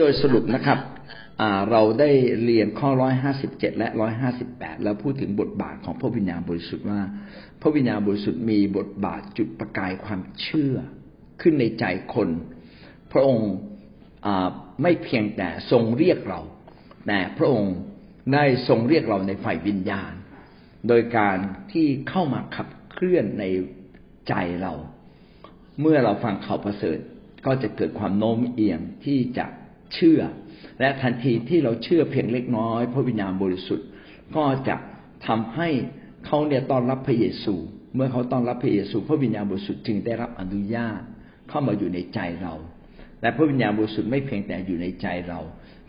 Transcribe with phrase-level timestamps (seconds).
[0.00, 0.78] โดยสรุปนะครับ
[1.70, 2.10] เราได้
[2.44, 7.00] เรียนข้อร้อยห้าสิบเจ็ดและร้อยห้าสิบแปดแล้วพูดถึงบทบาทของพระวิญญาณบริสุทธิ์ว่า
[7.60, 10.76] พระวิญญาณบริสุทธิ์มีบทบาทจุดประกายความเชื่อ
[11.40, 11.84] ขึ้นในใจ
[12.14, 12.28] คน
[13.12, 13.50] พระองค์
[14.82, 16.40] ไม่เพียงแต่ทรงเรียกเรา
[17.06, 17.74] แต่พระองค์
[18.34, 20.12] ได้ทรงเรียกเราในฝ่ายวิญญาณ
[20.88, 21.38] โดยการ
[21.72, 23.44] ที่เข้ามาขับเคลื่อนใน
[24.28, 24.74] ใจเรา
[25.80, 26.98] เมื่อเราฟังข่าวประเสริฐ
[27.46, 29.46] ก็จะเกิดความโน้มเอียงที่จะ
[29.94, 30.20] เชื่อ
[30.80, 33.86] และทันทีที่เราเชื่อเพียงเล็กน้อย พระวิญญาณบริสุทธิ์
[34.36, 34.76] ก็จะ
[35.26, 35.68] ทำให้
[36.26, 37.54] เขาเนี่ยต้อนรับพระเยซู
[37.94, 41.00] เมื่อเขาต้อนรับพระเยซู พระวิญญาณบริสุทธิ์จึงได้รับอนุญาต
[41.48, 42.54] เข้ามาอยู่ในใจเรา
[43.20, 45.40] และพระวิญญาณบริสุทธิ์ไม่เพียงแต่อยู่ในใจเรา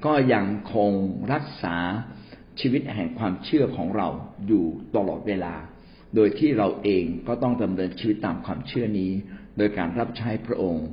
[0.05, 0.91] ก็ยังคง
[1.33, 1.75] รักษา
[2.59, 4.07] ชีวิตแห่งความเชื่อของเรา
[4.47, 4.65] อยู่
[4.95, 5.55] ตลอดเวลา
[6.15, 9.11] โดยที่เราเองก็ต้องดำเนินชีวิตตามความเชื่อนี้
[9.57, 10.85] โดยการรับใช้พระองค์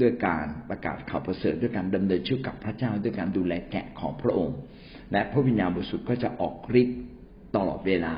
[0.00, 4.56] ด้วยการประกาศข่าวประเสริฐด้วยการดำเนินชีวิตกับพระเจ้าด้วยการดูแลแกะของพระองค์
[5.12, 6.98] และพระวิญญาณบริสุทธิ์ก็จะออกฤทธิ์
[7.56, 8.14] ตลอดเวลา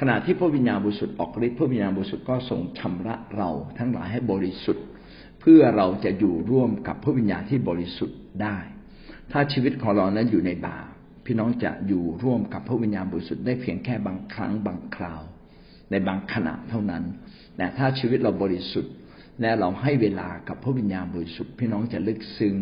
[0.00, 4.84] ขณะที่พระวิญญาณบริสุทธิ์ออกฤทธิ์พระวิญญาณบริสุทธิ์ก็ทรงชำระเราทั้งหลายให้บริสุทธิ์
[5.40, 8.56] เพื่อเราจะอยู่ร่วมกับพระวิญญาณที่บริสุทธิ์ได้
[9.32, 10.86] ถ้าชีวิตของเรานั้นอยู่ในบาป
[11.26, 15.22] พี่น้องจะอยู่ร่วมกับพระวิญญาณบริสุทธิ์ได้เพียงแค่บางครั้งบางคราว
[15.90, 17.04] ในบางขณะเท่านั้น
[17.56, 18.92] แต่ถ้าชีวิตเราบริสุทธิ์
[19.40, 22.56] และเราให้เวลากับพระวิญญาณบริสุทธิ์พี่น้องจะลึกซึ้ง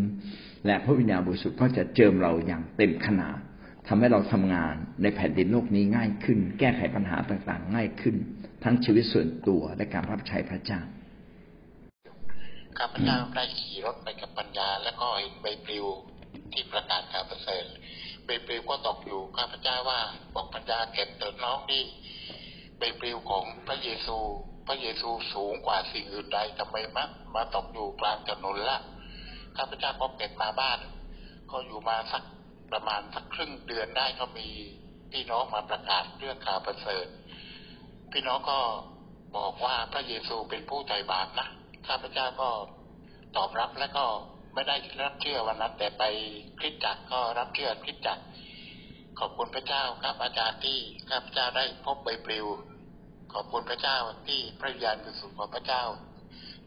[0.67, 3.39] และพระวิญญาณบริสุทธิ์ก็จะเจิมเราอย่างเต็มขนาด
[3.89, 8.17] ทำให้เราทำงานในแผ่นดินโลกนี้ง่ายขึ้น แก้ไขปัญหาต่างๆ ง่ายขึ้น
[8.65, 10.81] ทั้งชีวิตส่วนตัวและการรับใช้พระเจ้า
[12.79, 15.87] ข้าพเจ้าได้ขี่รถไปกับปัญญา แล้วก็เห็นใบปลิว
[16.53, 17.65] ที่ประกาศข่าวประเสริฐ
[18.25, 20.01] ใบปลิวก็ตกอยู่ข้าพเจ้าว่า
[20.35, 21.85] บอกปัญญาเก็บเติน้องนี่
[22.79, 24.19] ใบปลิวของพระเยซู
[24.67, 28.79] พระเยซูสูงกว่าสิ่งอื่นใดทำไมมามาตกอยู่กลางถนนละ
[29.57, 30.79] ข้าพเจ้าก็เก็บมาบ้าน
[31.51, 32.23] ก็อยู่มาสัก
[32.71, 34.49] ประมาณสักครึ่งเดือนได้ก็มี
[35.13, 37.07] พี่น้องมาประกาศเรื่องข่าวประเสริฐ
[38.13, 38.59] พี่น้องก็
[39.37, 41.49] บอกว่าพระเยซูเป็นผู้ใจบาปนะ
[41.87, 42.51] ข้าพเจ้าก็
[43.37, 44.05] ตอบรับแล้วก็
[44.55, 46.03] ไม่ได้รับเชื่อวันนั้น แต่ไป
[46.59, 48.25] คริสจักรก็รับเชื่อคริสจักร
[49.19, 50.79] ขอบคุณพระเจ้าครับอาจารย์ที่
[51.09, 52.47] ข้าพเจ้าได้พบใบปลิว
[53.33, 55.83] ขอบคุณพระเจ้าที่พระญาณบริสุทธิ์ของพระเจ้า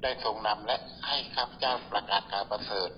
[0.02, 0.78] ได้ทรงนำและ
[1.08, 2.90] ให้ข้าพเจ้าประกาศการประเสริฐ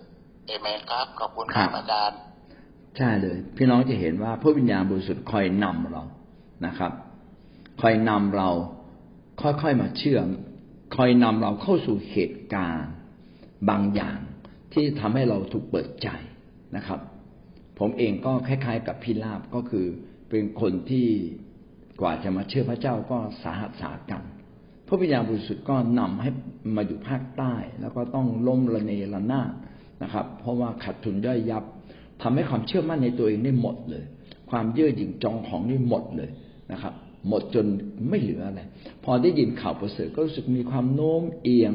[0.47, 2.17] เอเมนครับ ขอบคุณครับอาจารย์
[2.97, 6.03] ใช่เลย พี่น้องจะเห็นว่าพระวิญญาณบริสุทธิ์คอยนำเรา
[6.65, 6.91] นะครับ
[7.81, 8.49] คอยนำเรา
[9.41, 10.27] ค่อยๆมาเชื่อม
[10.95, 12.91] คอยนำเราเข้าสู่เหตุการณ์
[13.69, 14.17] บางอย่าง
[14.73, 16.09] ที่ทำให้เราถูกเปิดใจ
[16.75, 16.99] นะครับ
[17.79, 19.85] ผมเองก็คล้ายๆ กับพิลาบก็คือ
[20.29, 21.07] เป็นคนที่
[22.01, 24.23] กว่าจะมาเชื่อพระเจ้าก็สาหัสสากัน
[24.87, 26.29] พระวิญญาณบริสุทธิ์ก็นำให้
[26.75, 29.51] มาอยู่ภาคใต้ แล้วก็ต้องล้มระเนระนาด
[30.03, 31.63] นะครับ เพราะว่าขาดทุนย่อยยับ
[32.21, 34.03] ทำให้ความเชื่อมั่นในตัวเองได้หมดเลย
[34.51, 36.29] ความเยื่อหยิ่งจองของนี่หมดเลย
[36.71, 36.93] นะครับ
[37.27, 37.65] หมดจน
[38.09, 38.61] ไม่เหลืออะไร
[39.03, 41.73] พอได้ยินข่าวประเสริฐก็รู้สึกมีความโน้มเอียง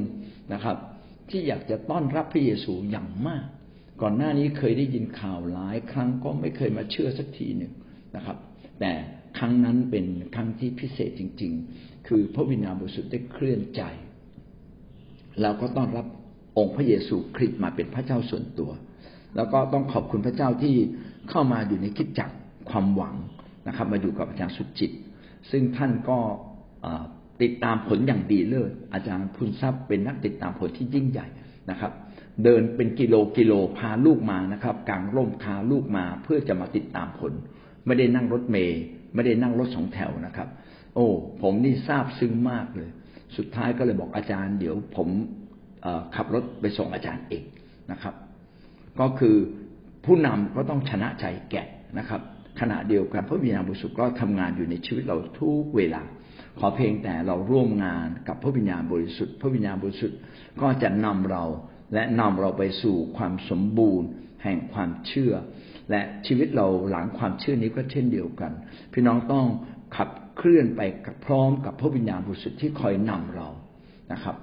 [0.53, 0.76] นะครับ
[1.31, 3.44] ที่อยากจะต้อนรับพระเยซูอย่างมาก
[4.03, 7.72] ก่อนหน้านี้เคยได้ยินข่าวหลายครั้งก็ไม่เคยมาเชื่อสักทีหนึ่ง
[8.16, 8.37] นะครับ
[8.81, 8.93] แต่
[9.38, 13.82] ครั้งนั้นเป็นครั้งที่พิเศษจริง ๆ คือพระวิญญาณบริสุทธิ์ได้เคลื่อนใจ
[15.42, 16.06] เราก็ต้อนรับ
[16.58, 18.70] องค์พระเยซูคริสต์มาเป็นพระเจ้าส่วนตัว
[19.36, 20.75] แล้วก็ต้องขอบคุณพระเจ้าที่
[21.30, 22.30] เข้ามาอยู่ในคิดจัก
[22.70, 23.14] ความหวัง
[23.69, 24.92] นะครับ มาอยู่กับอาจารย์สุจิต
[25.50, 26.19] ซึ่งท่านก็
[27.42, 31.26] ติดตามผลอย่างดีเลิศอาจารย์พุนทรัพย์เป็นนักติดตามผลที่ยิ่งใหญ่
[31.70, 31.92] นะครับ
[32.44, 37.32] เดินเป็นกิโลกิโลพาลูกมานะครับกางร่มพาลูกมาเพื่อจะมาติดตามผล
[37.86, 38.80] ไม่ได้นั่งรถเมย์
[39.15, 40.49] ไม่ได้นั่งรถสองแถวนะครับ
[40.94, 41.06] โอ้
[41.43, 42.91] ผมนี่ทราบซึ้งมากเลย
[43.37, 45.09] สุดท้ายก็เลยบอกอาจารย์ เดี๋ยวผม
[46.17, 47.44] ขับรถไปส่งอาจารย์เอง
[47.91, 48.15] นะครับ
[49.00, 49.37] ก็คือ
[50.05, 51.69] ผู้นำก็ต้องชนะใจแกะ
[51.99, 52.21] นะครับ
[52.61, 56.03] ขณะเดียวกันพระวิญญาณบริสุทธิ์ก็ทำงานอยู่ในชีวิตเราทุกเวลา
[56.59, 60.19] ขอเพียงแต่เราร่วมงานกับพระวิญญาณบริสุทธิ์ พระวิญญาณบริสุทธิ์
[60.61, 61.44] ก็จะนำเรา
[61.94, 64.09] และนำเราไปสู่ความสมบูรณ์
[64.43, 65.34] แห่งความเชื่อ
[65.91, 68.53] และชีวิตเราหลังความเชื่อนี้ก็เช่นเดียวกัน
[68.93, 69.47] พี่น้องต้อง
[69.97, 73.49] ขับเคลื่อนไปกับพร้อมกับพระวิญญาณบริสุทธิ์ที่คอยนำเรา
[74.12, 74.37] นะครับ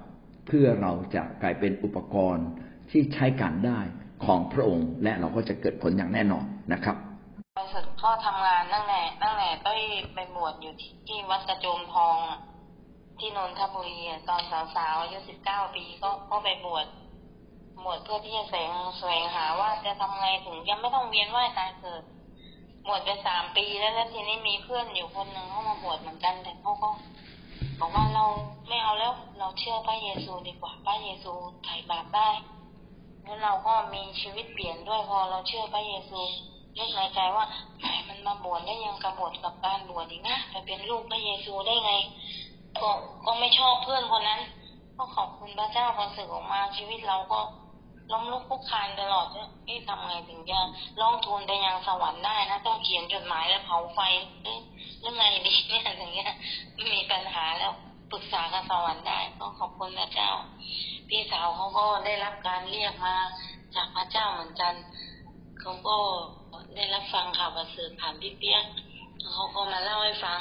[0.48, 2.48] เพื่อเราจะกลายเป็นอุปกรณ์
[2.92, 3.80] ที่ใช้การได้
[4.26, 6.96] ของพระองค์ และเราก็จะเกิดผลอย่างแน่นอนนะครับ
[7.58, 9.80] บริสุทธิ์ก็ทำงานตั้งแต่ตั้งแต่ต้อย
[10.14, 10.74] ไปบวชอยู่
[11.08, 12.16] ที่วัดกระโจมทอง
[13.20, 14.00] ที่นนทบุรี
[14.30, 14.42] ตอน
[14.76, 16.86] สาวๆอายุสิบเก้าปีก็ก็ไปบวช
[17.82, 22.04] หมดเพื่อที่จะแสวงแสวงหาว่าจะทำไงถึงยังไม่ต้องเวียนว่ายตายเกิด
[22.86, 26.90] หมดไปสามปีแล้วแล้วทีนี้มีเพื่อนอยู่คนหนึ่งเขามาบวชเหมือนกัน แต่เขาก็
[27.80, 28.26] บอกว่าเรา
[28.68, 31.34] ไม่เอาแล้ว เราเชื่อพระเยซูดีกว่าพระเยซู
[31.64, 32.30] ไถ่บาปได้
[33.24, 36.20] แล้วเราก็มีชีวิตเปลี่ยนด้วยพอเราเชื่อพระเยซู
[36.78, 37.46] นึกในใจว่า
[38.08, 41.94] มันมาบวชได้ยังกระบฏกับการบวชอีกนะไปเป็นลูกพระเยซูได้ไง
[42.82, 42.90] ก็
[43.26, 44.42] ก็ไม่ชอบเพื่อนคนนั้น
[44.98, 47.40] ก็ขอบคุณพระเจ้าพอสึกออกมาชีวิตเราก็
[48.12, 49.50] ล้มลุกคุกคานตลอดเนี่ย
[49.88, 50.60] ทำไงถึงจะ
[51.02, 54.00] ร้องทูลไปยังสวรรค์ได้นะต้องเขียนจดหมายแล้วเผาไฟ
[54.44, 54.60] เอ๊ะ
[55.06, 56.32] ยังไงดีเนี่ยอย่างเงี้ย
[56.94, 57.72] มีปัญหาแล้ว
[58.12, 60.32] ปรึกษากับสวรรค์ได้ก็ขอบคุณพระเจ้า
[61.08, 63.16] พี่สาวเขาก็ได้รับการเรียกมา
[63.76, 64.74] จากพระเจ้าเหมือนกัน
[65.60, 65.98] เขาก็
[66.76, 68.64] ได้รับฟังข่าวประเสริฐผ่านพี่เปียก
[69.34, 70.40] เขาก็มาเล่าให้ฟัง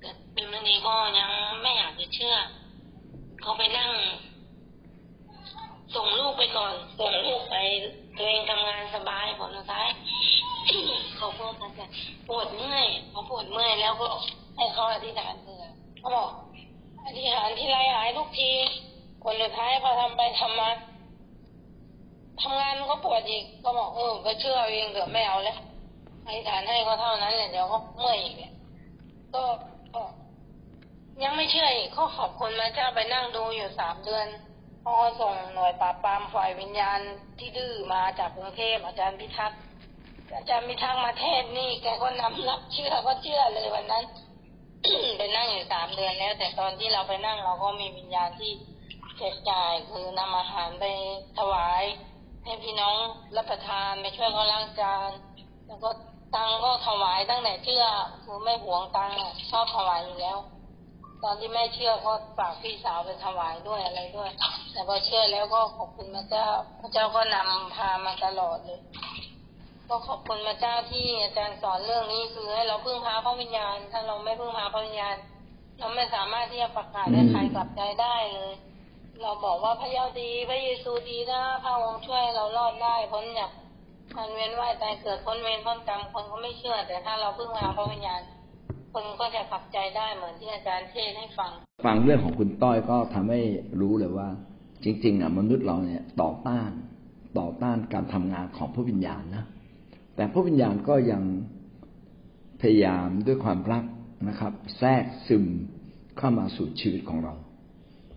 [0.00, 1.30] แต่เป็นวันนี้ก็ยัง
[1.62, 2.36] ไม่อยากจะเชื่อ
[3.40, 3.90] เขาไปนั่ง
[5.94, 7.56] ส่งลูกไปก่อนส่งลูกไป
[8.16, 9.88] ตัวเองทำงานสบายผลสุดท้าย
[11.16, 11.86] เขาพูดกันแต่
[12.28, 14.08] ปวดเมื่อยพอปวดเมื่อยแล้วก็
[14.56, 15.64] ให้เขาอธิษฐานเผื่อ
[15.98, 16.28] เขาบอก
[17.04, 18.50] อธิษฐานที่ไรหายทุกที
[19.22, 20.70] ผลสุดท้ายพอทำไปทำมา
[22.40, 25.58] ทำงานก็ปวดอีกก็บอกเออก็เชื่อเองเถอะไม่เอาแล้ว
[26.26, 28.52] อธิษฐานให้ก็เท่านั้นแหละเดี๋ยวก็เมื่อยอีกเนี่ย
[29.34, 29.42] ก็
[31.22, 34.26] ยังไม่เชื่ออีกเขาขอบคุณพระเจ้าไปนั่งดูอยู่สามเดือน
[34.88, 37.00] พอส่งหน่วยปราบปรามฝ่ายวิญญาณ
[37.38, 39.60] ที่ดื้อมาจากกรุงเทพอาจารย์พิทักษ์
[40.36, 44.04] อาจารย์พิทักษ์มาเทศนี่แกก็นำรับเชื่อก็เชื่อเลยวันนั้น
[45.18, 48.52] ไปนั่งอยู่สามเดือนแล้ว แต่ตอนที่เราไปนั่งเราก็มีวิญญาณที่
[49.18, 50.84] แจกจ่ายคือนำอาหารไป
[51.38, 51.82] ถวาย
[52.44, 52.96] ให้พี่น้อง
[53.36, 55.10] รับประทานไปช่วยเขาล้างจาน
[55.66, 55.90] แล้วก็
[56.34, 57.84] ตังก็ถวายตั้งแต่เชื่อ
[58.24, 59.12] คือไม่หวงตัง
[59.50, 60.38] ชอบถวายอยู่แล้ว
[61.24, 64.30] ตอนที่ไม่เชื่อก็ฝากพี่สาวไปถวายด้วยอะไรด้วย
[64.72, 66.46] แต่พอเชื่อแล้วก็ขอบคุณพระเจ้า
[66.80, 68.80] พระเจ้าก็นำพามาตลอดเลย
[69.88, 75.16] ก็ขอบคุณพระเจ้าที่อาจารย์สอนเรื่องนี้คือให้เราพึ่งพาพระวิญญาณ ถ้าเราไม่พึ่งพาพระวิญญาณ
[75.78, 78.52] เราไม่สามารถที่จะประกาศให้ใครกลับใจได้เลย
[79.22, 83.50] เราบอกว่าพระเยาดีพระเยซูดีนะพระองค์ช่วยเรารอดได้พ้นจาก
[84.16, 88.22] การเวียนว่ายตายเกิดพ้นเวรพ้นกรรมคนก็ไม่เชื่อ แต่ถ้าเราพึ่งพาพระวิญญาณ
[88.94, 91.50] คนก็จะกลับใจได้เหมือนที่อาจารย์เทศให้ฟัง
[91.86, 93.40] ฟังเรื่องของคุณต้อยก็ทำให้
[93.80, 94.28] รู้เลยว่า
[94.84, 96.70] จริง ๆ อะ มนุษย์เราเนี่ยต่อต้าน
[97.38, 99.44] ต่อต้านการทำงานของพระวิญญาณนะ
[100.16, 101.22] แต่พระวิญญาณก็ยัง
[102.60, 103.84] พยายามด้วยความรัก
[104.28, 105.44] นะครับ แทรกซึม
[106.18, 107.34] เข้ามาสู่ชีวิตของเรา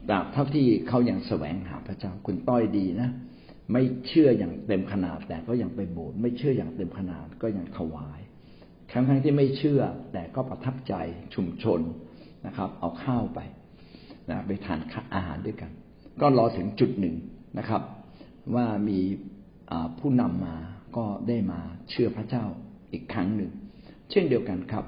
[0.10, 3.10] ตราบเท่าที่เขายังแสวงหาพระเจ้าคุณต้อยดีนะ
[3.72, 8.20] ไม่เชื่ออย่างเต็มขนาดแต่ก็ยังไปโบสถ์ไม่เชื่ออย่างเต็มขนาดก็ยังถวาย
[8.92, 9.82] ทั้งทั้งที่ไม่เชื่อ
[10.14, 10.94] แต่ก็ประทับใจ
[11.36, 11.80] ชุมชน
[12.46, 13.40] นะครับ เอาข้าวไป
[14.30, 14.80] นะไปทาน
[15.14, 15.72] อาหารด้วยกัน
[16.22, 17.16] ก็รอถึงจุดหนึ่ง
[17.58, 17.82] นะครับ
[18.56, 19.00] ว่ามี
[20.00, 20.56] ผู้นำมา
[20.98, 22.46] ก็ได้มาเชื่อพระเจ้า
[22.94, 23.52] อีกครั้งหนึ่ง
[24.12, 24.86] เช่นเดียวกันครับ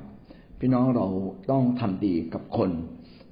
[0.60, 1.08] พี่น้องเรา
[1.52, 2.70] ต้องทำดีกับคน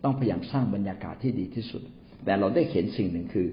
[0.04, 1.82] ต้องพยายามสร้างบรรยากาศที่ดีที่สุด
[2.26, 3.48] แต่เราได้เห็นสิ่งหนึ่งคือ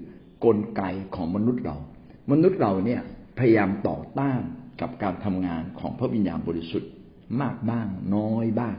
[0.45, 0.83] กลไก
[1.15, 1.77] ของมนุษย์เรา
[2.31, 3.01] มนุษย์เราเนี่ย
[3.39, 4.41] พยายามต่อต้าน
[4.81, 6.89] กับการทำงานของพระวิญญาณบริสุทธิ์
[7.41, 8.75] มากบ้าง น้อยบ้าง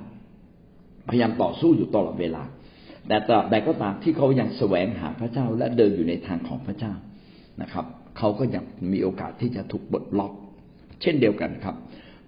[1.08, 2.42] พยายามต่อสู้อยู่ตลอดเวลา
[3.08, 6.92] แต่ตราบใดก็ตามที่เขายังแสวงหาพระเจ้าและเดินอยู่ในทางของพระเจ้า
[7.62, 7.86] นะครับ
[8.18, 10.32] เขาก็ยังมีโอกาสที่จะถูกบดล็อก
[11.02, 11.76] เช่นเดียวกันครับ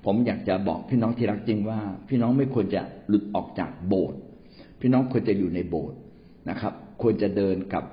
[0.05, 4.19] ผมอยากจะบอกพี่น้องที่รักจริงว่า พี่น้องไม่ควรจะหลุดออกจากโบสถ์
[4.81, 5.99] พี่น้องควรจะอยู่ในโบสถ์
[6.51, 6.73] นะครับ
[7.03, 7.85] ควรจะเดินกับ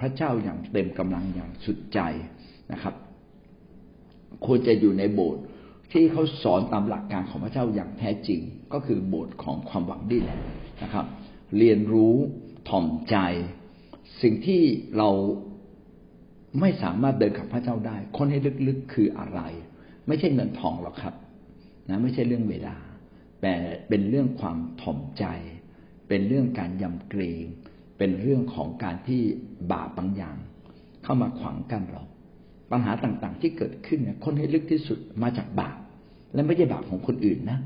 [0.00, 2.00] พระเจ้าอย่างเต็มกำลังอย่างสุดใจ
[2.72, 2.94] นะครับ
[4.46, 5.42] ควรจะอยู่ในโบสถ์
[5.92, 8.40] ที่เขาสอนตามหลักการของพระเจ้าอย่างแท้จริง
[8.72, 10.38] ก็คือโบสถ์ของความหวังดีแหละ
[10.82, 11.06] นะครับ
[11.58, 12.14] เรียนรู้
[12.68, 13.16] ถ่อมใจ
[14.22, 14.62] สิ่งที่
[14.98, 15.10] เรา
[16.60, 19.40] ไม่สามารถเดินกับพระเจ้าได้ คนให้ลึกๆคืออะไร
[20.06, 21.14] ไม่ใช่เงินทองหรอกครับ
[21.88, 22.76] นะไม่ใช่เรื่องเวลา
[23.42, 23.54] แต่
[23.88, 25.24] เป็นเรื่องความถ่อมใจ
[26.08, 27.42] เป็นเรื่องการยำเกรง
[27.98, 29.22] เป็นเรื่องของการที่
[29.72, 30.36] บาปบางอย่าง
[31.02, 32.02] เข้ามาขวางกั้นเรา
[32.70, 35.76] ปัญหาต่างๆ ที่เกิดขึ้นเนี่ยคนให้ลึกที่สุดมาจากบาป
[36.34, 37.58] และไม่ใช่บาปของคนอื่นนะ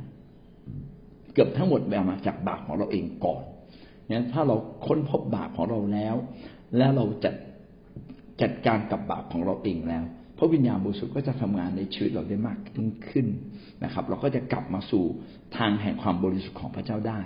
[1.34, 1.80] เกือบทั้งหมด
[2.10, 3.42] มาจากบาปของเราเองก่อน
[4.06, 6.14] เนี่ยถ้าเราค้นพบบาปของเราแล้ว
[6.76, 7.34] แล้วเราจัด
[8.42, 10.04] จัดการกับบาปของเราเองแล้ว
[10.38, 12.58] พระวิญญาณบริสุทธิ์ก็จะทำงานในชีวิตเราได้มาก
[13.10, 13.26] ขึ้น
[13.84, 15.04] นะครับ เราก็จะกลับมาสู่
[15.56, 17.20] ทางแห่งความบริสุทธิ์ของพระเจ้าได้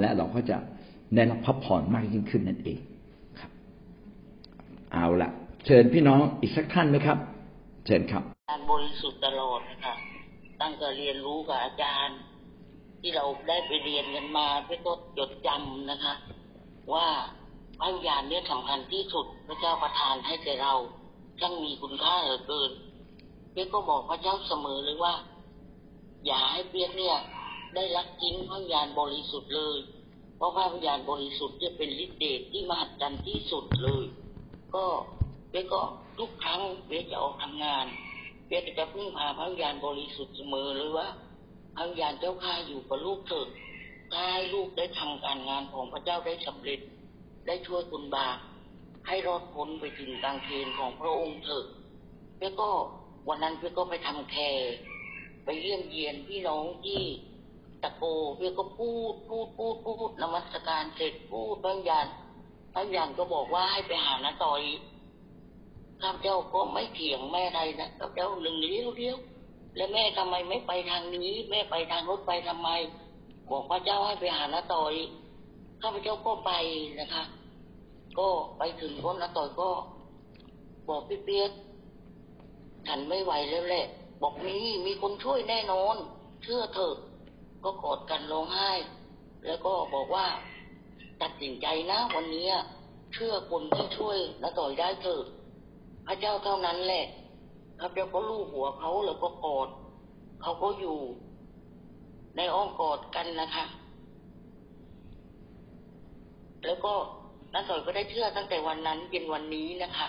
[0.00, 0.56] และเราก็จะ
[1.14, 2.80] ได้รับพระพรมากยิ่งขึ้นนั่นเอง
[3.40, 3.50] ครับ
[4.92, 5.30] เอาละ
[5.66, 7.18] เชิญพี่น้องอีกสักท่านไหมครับ
[7.86, 9.94] เชิญครับการบริสุทธิ์ตลอดนะคะ
[10.60, 12.18] ตั้งแต่เรียนรู้กับอาจารย์
[13.00, 16.14] ที่เราได้ไปเรียนกันมาเพื่อก็จดจำนะคะ
[16.92, 17.06] ว่า
[17.78, 20.74] พระวิญญาณเนี่ยสำคัญที่สุดพระเจ้าประทานให้แก่เรา
[21.40, 22.70] ช่างมีคุณค่าเหลือเกิน
[23.52, 25.14] เปียกก็บอกพระเจ้าเสมอเลยว่า
[26.26, 27.16] อย่าให้เปียกเนี่ย
[27.74, 29.78] ได้รักจริงพระวิญญาณบริสุทธิ์เลย
[30.36, 34.04] เพราะพระวิญญาณบริสุทธิ์จะเป็นฤทธิ์เดชที่มหัศจรรย์ที่สุดเลย
[34.74, 34.86] ก็
[35.50, 35.82] เปียกก็
[36.18, 37.86] ทุกครั้งเบียจะออกทำงาน
[38.46, 41.06] เบียจะพึ่งพาพระวิญาณบริสุทธิ์เสมอหรือว่า
[41.74, 43.48] พระวิญาณเจ้าข้าอยู่กับลูกเถิด
[44.12, 46.80] ถ้าให้ลูกได้ทำการงานของพระเจ้าได้สำเร็จ
[47.46, 48.38] ได้ช่วยคุณบาป
[49.06, 51.66] ให้รอดพ้นไปถึงกลางเกณฑ์ของพระองค์เถิด
[52.38, 52.70] เบียก็
[53.28, 54.72] วันนั้นเบียก็ไปทำแคร์
[55.44, 57.00] ไปเยี่ยมเยียนพี่น้องที่
[57.82, 58.04] ตะโก
[58.36, 62.06] เบียก็พูดพูดพูดพูดนมัสการเสร็จพูดพระวิญญาณ
[62.72, 64.62] พระวิญญาณก็บอกว่าให้ไปหานาต่อย
[66.02, 69.16] ข้าพเจ้าก็ไม่เถียงแม่ใดนะข้าพเจ้าหนึ่งเลี้ยวเลี้ยว
[69.76, 72.68] แล้วแม่ทำไมไม่ไปทางนี้ แม่ไปทางรถไปทำไม
[73.50, 74.94] บอกพระเจ้าให้ไปหานาต่อย
[75.82, 76.52] ข้าพเจ้าก็ไป
[77.00, 77.24] นะคะ
[78.18, 78.28] ก็
[78.58, 79.70] ไปถึงคนนาต่อยก็
[80.88, 81.50] บอกพี่เปียก
[82.86, 83.86] ฉันไม่ไหวแล้วแหละ
[84.22, 85.96] บอกมีมีคนช่วยแน่นอน
[86.42, 86.94] เชื่อเถอะ
[87.64, 88.70] ก็กอดกันร้องไห้
[89.46, 90.26] แล้วก็บอกว่า
[91.22, 92.48] ตัดสินใจนะวันนี้
[93.12, 95.39] เชื่อคนที่ช่วยนาต่อยได้เถิดพ
[96.10, 97.04] ระเจ้าเท่านั้นแหละ
[97.80, 99.68] ข้าพเจ้าก็ลูบหัวเขาแล้วก็กอด
[100.42, 100.98] เขาก็อยู่
[102.36, 103.64] ในอ้อมกอดกันนะคะ
[106.66, 106.92] แล้วก็
[107.52, 110.06] นาต่อยก็ได้เชื่อตั้งแต่วันนั้นเป็นวันนี้นะคะ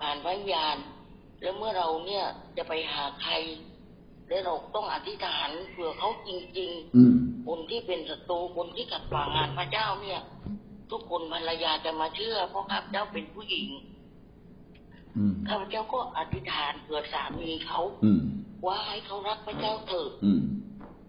[0.00, 0.76] ผ่านวิญญาณ
[1.42, 2.24] แล้วเมื่อเราเนี่ย
[2.56, 3.32] จะไปหาใคร
[4.28, 10.20] แล้วเราต้องอธิษฐานเผื่อเขาจริงอืมๆคนที่เป็นศัตรูคนที่ขัดขวางงานพระเจ้าเนี่ย
[10.90, 13.99] ทุกคนภรรยาจะมาเชื่อเพราะข้าพเจ้าเป็นผู้หญิงอืม
[15.48, 18.20] ข้าพเจ้าก็อธิษฐานเผื่อสามีเขาอืม
[18.66, 20.42] ว่าให้เขารักพระเจ้าเถิดอืม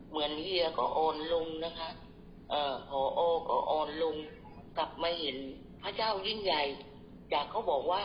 [0.09, 1.89] เหมือนเฮียก็อ่อนลงนะคะ
[2.49, 4.15] เอ่อพอโอก็อ่อนลง
[4.77, 5.37] กลับมาเห็น
[5.83, 6.63] พระเจ้ายิ่งใหญ่
[7.33, 8.03] จากเขาบอกว่า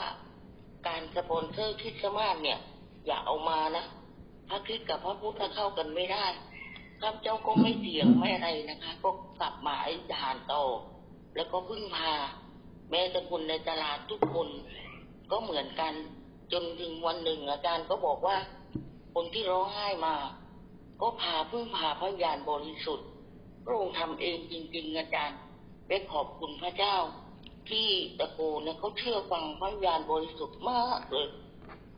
[0.89, 2.59] การสปอนเซอร์คริสต์มาสเนี่ย
[3.07, 3.85] อย่าเอามานะ
[4.49, 6.27] พระคริสต์กับพระพุทธเข้ากันไม่ได้
[7.01, 9.11] ข้าพเจ้าก็ไม่เถียงไม่อะไรนะคะ ก็
[9.41, 10.63] กลับมาอธิษฐานต่อ
[11.37, 12.13] แล้วก็พึ่งพา
[12.91, 14.49] แม้แต่คนในตลาดทุกคน
[15.31, 15.93] ก็เหมือนกัน
[16.53, 18.37] จนถึงวันหนึ่งอาจารย์ก็บอกว่า
[19.15, 20.15] คนที่ร้องไห้มา
[21.01, 23.09] ก็พาพึ่งพาพระญาณบริสุทธิ์
[23.65, 25.39] พระองค์ทำเองจริง ๆ อาจารย์
[25.87, 26.97] ไปขอบคุณพระเจ้า
[27.71, 31.29] ที่ตะโกเนี่ยเขาเชื่อฟังพระญาณบริสุทธิ์มากเลย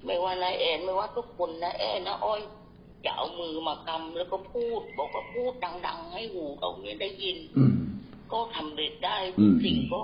[0.05, 2.41] ไม่ว่านายแอนไม่ว่าทุกคนนะแอนนะอ้อย
[3.05, 5.53] จะเอามือมากำแล้วก็พูด บอกว่าพูด
[5.87, 7.75] ดัง ๆ ให้หูเขาเนี่ยได้ยินอืม
[8.33, 10.03] ก็ทำเร็จได้อืทุมกสิ่งก็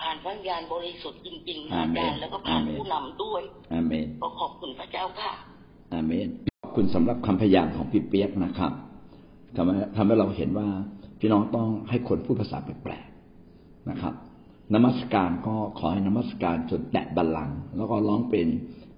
[0.00, 3.42] ผ่านพระญาณบริสุทธิ์จริงๆนะอาจารย์แล้วก็ผ่านอาเมนผู้นำด้วย
[3.72, 5.32] อาเมนก็ขอบคุณพระเจ้าค่ะ
[5.92, 6.28] อาเมน
[6.62, 8.72] ขอบคุณสำหรับคำพยานของพี่เปียกนะครับ
[9.56, 10.68] ทำให้ทำให้เราเห็นว่า
[11.20, 14.14] พี่น้องต้องให้คนพูดภาษาแปลกๆนะครับ
[14.74, 18.46] นมัสการก็ขอให้นมัสการจนแตะบัลลังก์แล้วก็ร้องเป็น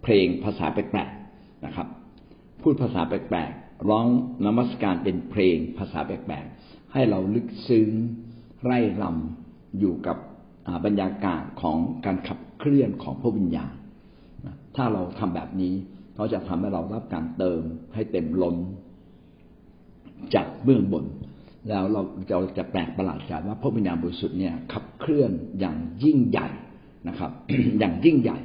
[0.02, 1.86] เพลงภาษาแปลกๆนะครับ
[2.62, 4.06] พูดภาษาแปลกๆร้อง
[4.46, 7.88] นมัสการเป็นเพลงภาษาแปลกๆให้เราลึกซึ้ง
[8.64, 10.31] ไร่รำอยู่กับอ่า
[10.86, 13.72] บรรยากาศของการขับเคลื่อนของพระวิญญาณ
[14.76, 15.74] ถ้าเราทำแบบนี้
[16.14, 17.62] เขาจะทำให้เรารับการเติม
[17.94, 18.56] ให้เต็มล้น
[20.34, 21.04] จากเบื้องบน
[21.68, 26.48] แล้วเราเราจะแปลกประหลาดใจว่าพระวิญญาณบริสุทธิ์เนี่ยขับเคลื่อนอย่างยิ่งใหญ่
[27.08, 27.30] นะครับ
[27.78, 28.38] อย่างยิ่งใหญ่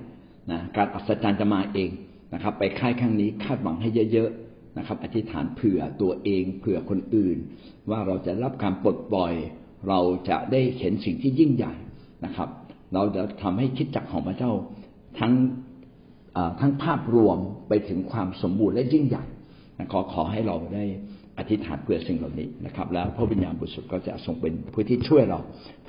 [0.52, 1.92] นะการอัศจรรย์จะมาเอง
[2.34, 7.38] นะครับ ไปค่ายครั้งนี้คาดหวังให้เยอะๆนะครับ อธิษฐานเผื่อตัวเองเผื่อคนอื่น
[7.90, 9.34] ว่าเราจะรับการปลดปล่อย
[9.88, 11.74] เราจะได้เห็นสิ่งที่ยิ่งใหญ่
[12.26, 12.50] นะครับ
[12.94, 14.52] เราจะทำให้คิดจักของพระเจ้า
[15.20, 15.34] ทั้ง
[16.60, 19.26] ทั้งภาพรวมไปถึงความสมบูรณ์และยิ่งใหญ่
[19.78, 20.86] นะขอขอให้เราได้
[21.38, 25.40] อธิษฐานเพื่อสิ่งเหล่านี้นะครับ แล้วพระวิญญาณบริสุทธิ์ก็จะทรงเป็นผู้ที่ช่วยเรา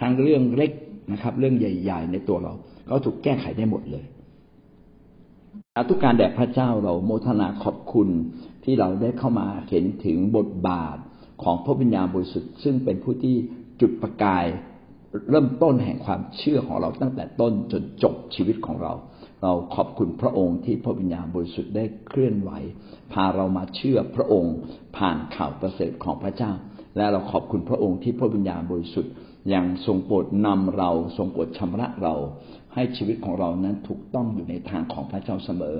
[0.00, 0.72] ทั้งเรื่องเล็ก
[1.12, 2.52] นะครับ เรื่องใหญ่ ๆ ในตัวเรา
[2.90, 4.04] ก็ถูกแก้ไขได้หมดเลย
[5.74, 8.08] อาทุกการแด่พระเจ้าเราโมทนาขอบคุณ
[8.64, 10.96] ที่เราได้เข้ามาเห็นถึงบทบาท
[11.42, 13.36] ของพระวิญญาณบริสุทธิ์ซึ่งเป็นผู้ที่
[13.80, 14.46] จุดประกาย
[15.30, 18.92] เริ่มต้นแห่งความเชื่อของเราตั้งแต่ต้นจนจบชีวิตของเรา
[19.42, 22.50] เราขอบคุณพระองค์ที่พระวิญญาณบริสุทธิ์ได้เคลื่อนไหว
[23.12, 24.54] พาเรามาเชื่อพระองค์
[24.96, 26.52] ผ่านข่าวประเสริฐของพระเจ้า
[26.96, 29.12] และเราขอบคุณพระองค์ที่พระวิญญาณบริสุทธิ์
[29.54, 32.14] ยังทรงโปรดนำเราทรงโปรดชำระเรา
[32.74, 35.76] ให้ชีวิตของเรานั้นถูกต้องอยู่ในทางของพระเจ้าเสมอ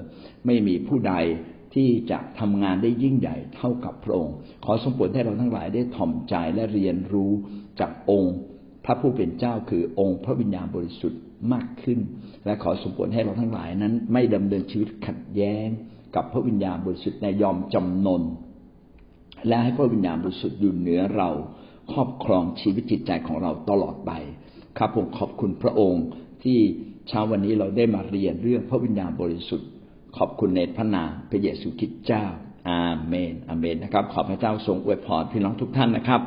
[0.46, 1.14] ไม่มีผู้ใด
[1.74, 7.32] ที่จะทำงานได้ยิ่งใหญ่เท่ากับพระองค์ ขอทรงโปรดให้เราทั้งหลายได้ถ่อมใจและเรียนรู้
[7.80, 8.34] จากองค์
[8.84, 11.20] พระผู้เป็นเจ้าคือองค์พระวิญญาณบริสุทธิ์
[11.52, 11.98] มากขึ้น
[12.44, 15.66] และขอสมผลให้เราทั้งหลายนั้น ไม่ดำเนินชีวิตขัดแย้ง
[16.14, 18.22] กับพระวิญญาณบริสุทธิ์ในยอมจำนน
[19.46, 21.30] และให้พระวิญญาณบริสุทธิ์อยู่เหนือเรา
[21.92, 24.12] ครอบครองชีวิตจิตใจของเราตลอดไป
[24.78, 26.04] ครับผมขอบคุณพระองค์
[26.44, 26.58] ที่
[27.08, 29.68] เช้าวันนี้เราได้มาเรียนเรื่องพระวิญญาณบริสุทธิ์
[30.16, 32.24] ขอบคุณในพระนามพระเยซูคริสต์เจ้า
[32.70, 36.20] อาเมน อาเมนนะครับ ขอพระเจ้าทรงอวยพรพี่น้องทุกท่านนะครับ